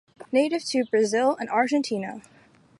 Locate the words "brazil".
0.85-1.37